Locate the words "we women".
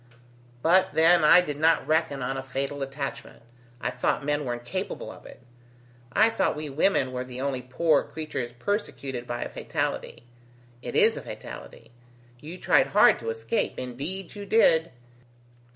6.55-7.11